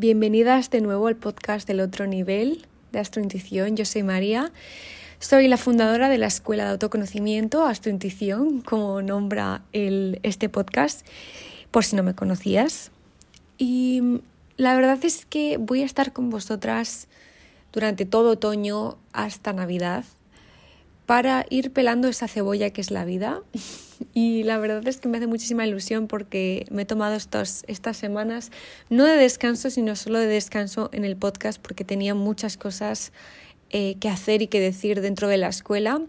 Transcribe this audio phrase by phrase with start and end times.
[0.00, 3.76] Bienvenidas de nuevo al podcast del otro nivel de Astrointuición.
[3.76, 4.52] Yo soy María.
[5.18, 11.04] Soy la fundadora de la Escuela de Autoconocimiento Astrointuición, como nombra el, este podcast,
[11.72, 12.92] por si no me conocías.
[13.58, 14.20] Y
[14.56, 17.08] la verdad es que voy a estar con vosotras
[17.72, 20.04] durante todo otoño hasta Navidad
[21.08, 23.40] para ir pelando esa cebolla que es la vida.
[24.12, 28.52] Y la verdad es que me hace muchísima ilusión porque me he tomado estas semanas,
[28.90, 33.12] no de descanso, sino solo de descanso en el podcast porque tenía muchas cosas
[33.70, 36.02] eh, que hacer y que decir dentro de la escuela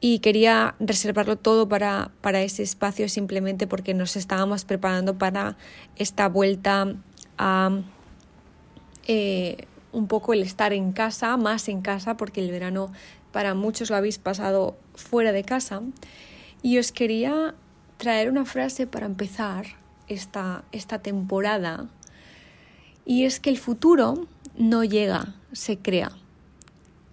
[0.00, 5.58] y quería reservarlo todo para, para ese espacio simplemente porque nos estábamos preparando para
[5.96, 6.94] esta vuelta
[7.36, 7.82] a
[9.06, 12.92] eh, un poco el estar en casa, más en casa, porque el verano
[13.32, 15.82] para muchos lo habéis pasado fuera de casa.
[16.62, 17.54] Y os quería
[17.96, 19.66] traer una frase para empezar
[20.08, 21.86] esta, esta temporada.
[23.04, 26.12] Y es que el futuro no llega, se crea.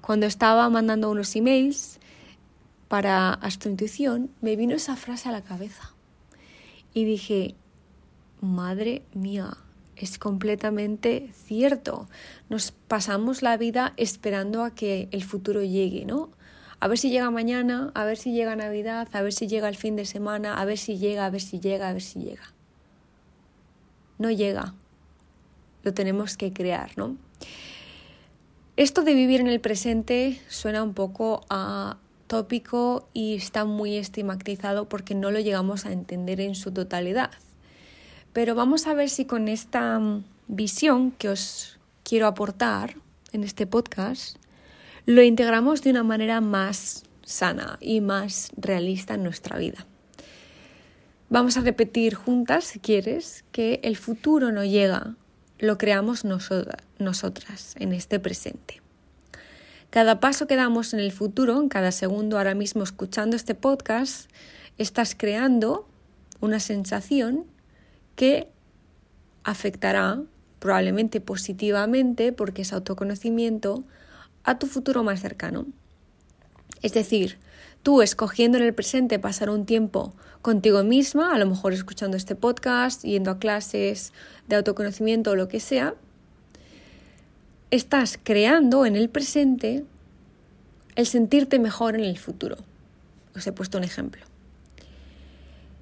[0.00, 1.98] Cuando estaba mandando unos emails
[2.88, 5.92] para Astrointuición, me vino esa frase a la cabeza.
[6.92, 7.54] Y dije,
[8.40, 9.56] madre mía,
[9.96, 12.08] es completamente cierto.
[12.48, 16.30] Nos pasamos la vida esperando a que el futuro llegue, ¿no?
[16.80, 19.76] A ver si llega mañana, a ver si llega Navidad, a ver si llega el
[19.76, 22.52] fin de semana, a ver si llega, a ver si llega, a ver si llega.
[24.18, 24.74] No llega.
[25.82, 27.16] Lo tenemos que crear, ¿no?
[28.76, 34.88] Esto de vivir en el presente suena un poco a tópico y está muy estigmatizado
[34.88, 37.30] porque no lo llegamos a entender en su totalidad.
[38.34, 42.96] Pero vamos a ver si con esta mm, visión que os quiero aportar
[43.32, 44.36] en este podcast,
[45.06, 49.86] lo integramos de una manera más sana y más realista en nuestra vida.
[51.30, 55.14] Vamos a repetir juntas, si quieres, que el futuro no llega,
[55.60, 58.82] lo creamos nosotras en este presente.
[59.90, 64.28] Cada paso que damos en el futuro, en cada segundo ahora mismo escuchando este podcast,
[64.76, 65.88] estás creando
[66.40, 67.53] una sensación
[68.16, 68.48] que
[69.44, 70.20] afectará
[70.58, 73.84] probablemente positivamente, porque es autoconocimiento,
[74.44, 75.66] a tu futuro más cercano.
[76.82, 77.38] Es decir,
[77.82, 82.34] tú escogiendo en el presente pasar un tiempo contigo misma, a lo mejor escuchando este
[82.34, 84.12] podcast, yendo a clases
[84.48, 85.94] de autoconocimiento o lo que sea,
[87.70, 89.84] estás creando en el presente
[90.96, 92.56] el sentirte mejor en el futuro.
[93.34, 94.33] Os he puesto un ejemplo.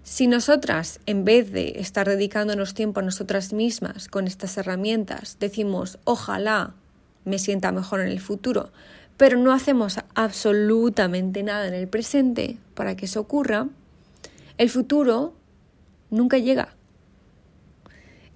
[0.04, 6.00] Si nosotras, en vez de estar dedicándonos tiempo a nosotras mismas con estas herramientas, decimos,
[6.02, 6.74] ojalá
[7.24, 8.72] me sienta mejor en el futuro,
[9.16, 13.68] pero no hacemos absolutamente nada en el presente para que eso ocurra,
[14.58, 15.34] el futuro
[16.10, 16.74] nunca llega.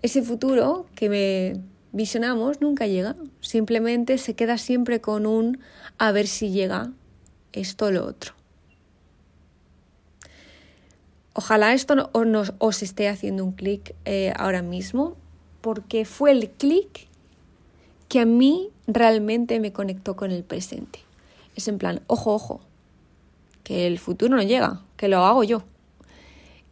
[0.03, 1.61] Ese futuro que me
[1.91, 5.59] visionamos nunca llega, simplemente se queda siempre con un
[5.99, 6.93] a ver si llega
[7.53, 8.36] esto o lo otro.
[11.39, 12.11] Ojalá esto no,
[12.59, 15.17] os esté haciendo un clic eh, ahora mismo,
[15.61, 17.09] porque fue el clic
[18.09, 21.01] que a mí realmente me conectó con el presente.
[21.55, 22.61] Es en plan, ojo, ojo,
[23.65, 25.63] que el futuro no llega, que lo hago yo,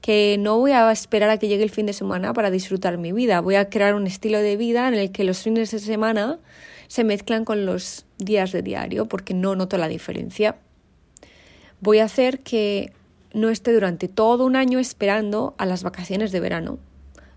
[0.00, 3.12] que no voy a esperar a que llegue el fin de semana para disfrutar mi
[3.12, 6.38] vida, voy a crear un estilo de vida en el que los fines de semana
[6.88, 10.56] se mezclan con los días de diario, porque no noto la diferencia.
[11.82, 12.94] Voy a hacer que
[13.34, 16.78] no esté durante todo un año esperando a las vacaciones de verano.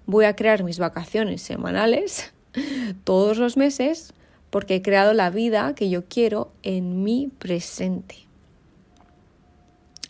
[0.06, 2.32] Voy a crear mis vacaciones semanales
[3.04, 4.14] todos los meses
[4.50, 8.16] porque he creado la vida que yo quiero en mi presente.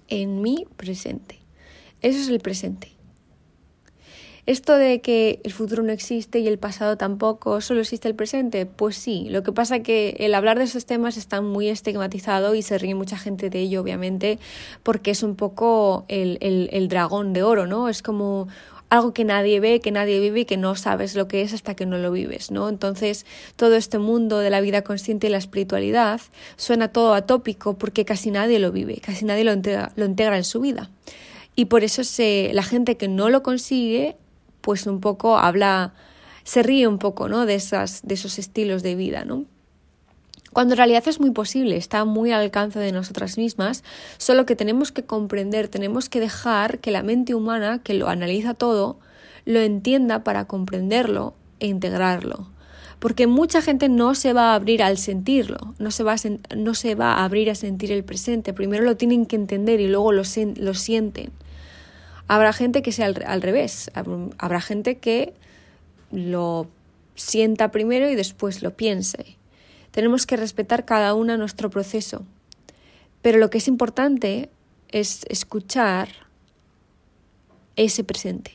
[0.09, 1.39] En mi presente.
[2.01, 2.96] Eso es el presente.
[4.47, 8.65] Esto de que el futuro no existe y el pasado tampoco, solo existe el presente,
[8.65, 9.27] pues sí.
[9.29, 12.95] Lo que pasa que el hablar de esos temas está muy estigmatizado y se ríe
[12.95, 14.39] mucha gente de ello, obviamente,
[14.83, 17.89] porque es un poco el, el dragón de oro, ¿no?
[17.89, 18.47] Es como
[18.89, 21.75] algo que nadie ve, que nadie vive y que no sabes lo que es hasta
[21.75, 22.69] que no lo vives, ¿no?
[22.69, 23.25] Entonces,
[23.57, 26.21] todo este mundo de la vida consciente y la espiritualidad
[26.55, 30.45] suena todo atópico porque casi nadie lo vive, casi nadie lo integra, lo integra en
[30.45, 30.89] su vida.
[31.53, 34.15] Y por eso se, la gente que no lo consigue
[34.67, 35.93] pues un poco habla,
[36.43, 37.45] se ríe un poco, ¿no?
[37.45, 39.45] De, esas, de esos estilos de vida, ¿no?
[40.51, 43.85] Cuando en realidad es muy posible, está muy al alcance de nosotras mismas,
[44.17, 48.55] solo que tenemos que comprender, tenemos que dejar que la mente humana, que lo analiza
[48.55, 48.99] todo,
[49.45, 52.49] lo entienda para comprenderlo e integrarlo.
[52.99, 56.73] Porque mucha gente no se va a abrir al sentirlo, no se va a, no
[56.73, 58.51] se va a abrir a sentir el presente.
[58.51, 60.23] Primero lo tienen que entender y luego lo,
[60.57, 61.31] lo sienten.
[62.27, 65.33] Habrá gente que sea al, revés, habrá gente que
[66.11, 66.67] lo
[67.15, 69.37] sienta primero y después lo piense.
[69.91, 72.25] Tenemos que respetar cada una nuestro proceso.
[73.21, 74.49] Pero lo que es importante
[74.89, 76.09] es escuchar
[77.75, 78.51] ese presente.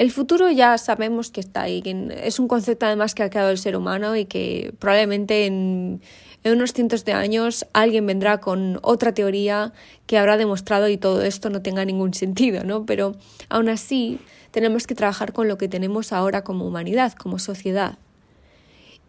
[0.00, 3.50] El futuro ya sabemos que está ahí, que es un concepto además que ha creado
[3.50, 6.00] el ser humano y que probablemente en,
[6.42, 9.74] unos cientos de años alguien vendrá con otra teoría
[10.06, 12.86] que habrá demostrado y todo esto no tenga ningún sentido, ¿no?
[12.86, 13.14] Pero
[13.50, 14.20] aún así
[14.52, 17.98] tenemos que trabajar con lo que tenemos ahora como humanidad, como sociedad.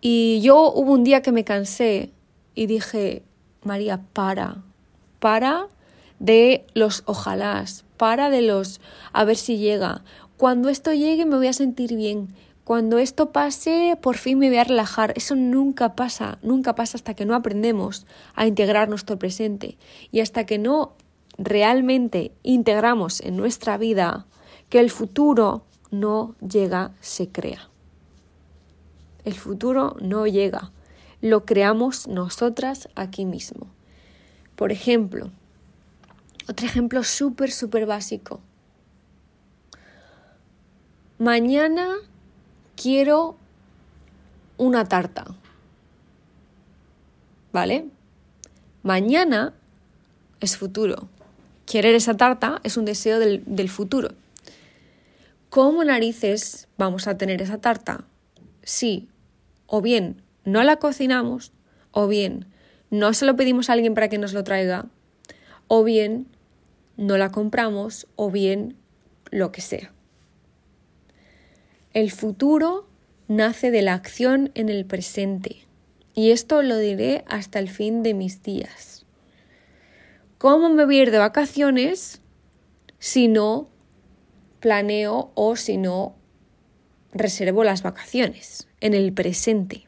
[0.01, 2.11] Y yo hubo un día que me cansé
[2.53, 3.23] y dije,
[3.63, 4.57] María, para,
[5.19, 5.69] para
[6.19, 8.81] de los ojalás, para de los
[9.13, 10.03] a ver si llega.
[10.41, 12.33] Cuando esto llegue me voy a sentir bien.
[12.63, 15.13] Cuando esto pase, por fin me voy a relajar.
[15.15, 19.77] Eso nunca pasa, nunca pasa hasta que no aprendemos a integrar nuestro presente
[20.11, 20.93] y hasta que no
[21.37, 24.25] realmente integramos en nuestra vida
[24.69, 27.69] que el futuro no llega, se crea.
[29.23, 30.71] El futuro no llega,
[31.21, 33.67] lo creamos nosotras aquí mismo.
[34.55, 35.29] Por ejemplo,
[36.49, 38.39] otro ejemplo súper, súper básico.
[41.21, 41.97] Mañana
[42.75, 43.37] quiero
[44.57, 45.25] una tarta.
[47.53, 47.85] ¿Vale?
[48.81, 49.53] Mañana
[50.39, 51.09] es futuro.
[51.67, 54.09] Querer esa tarta es un deseo del, del, futuro.
[55.51, 58.05] ¿Cómo narices vamos a tener esa tarta?
[58.63, 59.07] Si
[59.67, 61.51] o bien no la cocinamos,
[61.91, 62.47] o bien
[62.89, 64.87] no se lo pedimos a alguien para que nos lo traiga,
[65.67, 66.25] o bien
[66.97, 68.75] no la compramos, o bien
[69.29, 69.93] lo que sea.
[71.93, 72.87] El futuro
[73.27, 75.67] nace de la acción en el presente.
[76.13, 79.05] Y esto lo diré hasta el fin de mis días.
[80.37, 82.21] ¿Cómo me voy a ir de vacaciones
[82.97, 83.67] si no
[84.61, 86.15] planeo o si no
[87.11, 89.83] reservo las vacaciones en el presente?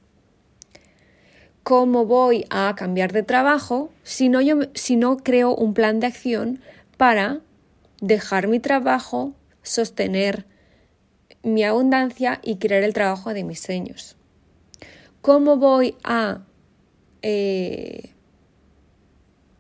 [1.64, 6.08] ¿Cómo voy a cambiar de trabajo si no, yo, si no creo un plan de
[6.08, 6.60] acción
[6.98, 7.40] para
[8.02, 10.46] dejar mi trabajo, sostener
[11.44, 14.16] mi abundancia y crear el trabajo de mis sueños.
[15.22, 16.42] ¿Cómo voy a
[17.22, 18.14] eh,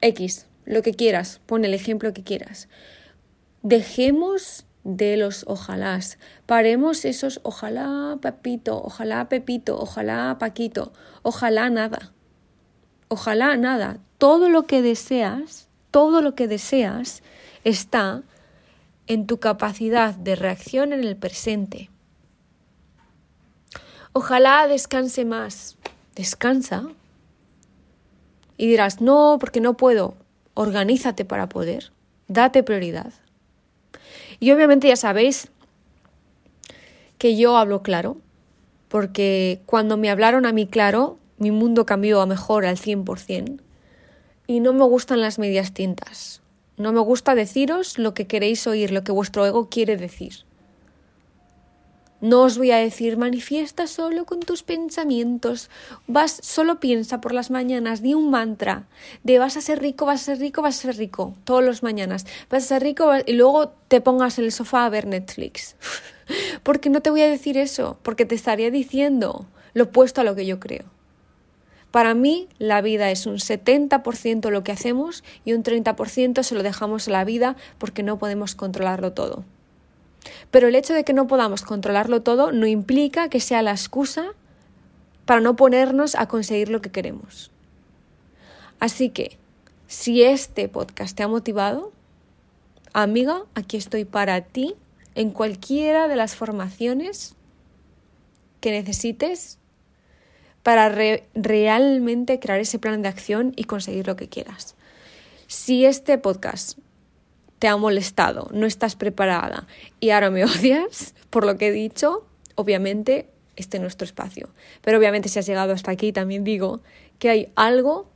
[0.03, 2.67] X, lo que quieras, pon el ejemplo que quieras.
[3.61, 10.91] Dejemos de los ojalás, paremos esos ojalá Pepito, ojalá Pepito, ojalá Paquito,
[11.21, 12.11] ojalá nada,
[13.07, 13.99] ojalá nada.
[14.17, 17.23] Todo lo que deseas, todo lo que deseas
[17.63, 18.23] está
[19.07, 21.89] en tu capacidad de reacción en el presente.
[24.13, 25.75] Ojalá descanse más.
[26.15, 26.87] Descansa.
[28.57, 30.15] Y dirás, no, porque no puedo.
[30.53, 31.91] Organízate para poder.
[32.27, 33.11] Date prioridad.
[34.39, 35.49] Y obviamente ya sabéis
[37.17, 38.17] que yo hablo claro,
[38.89, 43.59] porque cuando me hablaron a mí claro, mi mundo cambió a mejor al 100%.
[44.45, 46.42] Y no me gustan las medias tintas.
[46.77, 50.45] No me gusta deciros lo que queréis oír, lo que vuestro ego quiere decir.
[52.23, 55.69] No os voy a decir manifiesta solo con tus pensamientos.
[56.07, 58.87] Vas, solo piensa por las mañanas, di un mantra
[59.23, 61.83] de vas a ser rico, vas a ser rico, vas a ser rico, todos los
[61.83, 62.25] mañanas.
[62.49, 65.75] Vas a ser rico y luego te pongas en el sofá a ver Netflix.
[66.63, 70.33] porque no te voy a decir eso, porque te estaría diciendo lo opuesto a lo
[70.33, 70.85] que yo creo.
[71.93, 76.63] Para mí, la vida es un 70% lo que hacemos y un 30% se lo
[76.63, 79.45] dejamos a la vida porque no podemos controlarlo todo.
[80.49, 84.33] Pero el hecho de que no podamos controlarlo todo no implica que sea la excusa
[85.25, 87.51] para no ponernos a conseguir lo que queremos.
[88.79, 89.37] Así que,
[89.85, 91.91] si este podcast te ha motivado,
[92.93, 94.73] amiga, aquí estoy para ti
[95.13, 97.35] en cualquiera de las formaciones
[98.61, 99.59] que necesites
[100.63, 104.75] para realmente crear ese plan de acción y conseguir lo que quieras.
[105.47, 106.79] Si este podcast
[107.59, 109.67] te ha molestado, no estás preparada
[109.99, 114.49] y ahora me odias por lo que he dicho, obviamente este es nuestro espacio.
[114.81, 116.81] Pero obviamente si has llegado hasta aquí también digo
[117.19, 118.07] que hay algo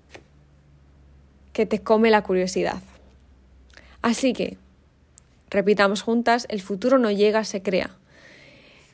[1.54, 2.82] que te come la curiosidad.
[4.01, 4.58] Así que,
[5.50, 7.92] repitamos juntas, el futuro no llega, se crea.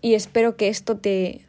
[0.01, 1.41] Y espero que esto te,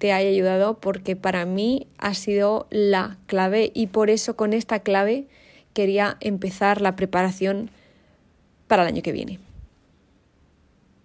[0.00, 4.80] te haya ayudado porque para mí ha sido la clave y por eso con esta
[4.80, 5.26] clave
[5.74, 7.70] quería empezar la preparación
[8.66, 9.40] para el año que viene.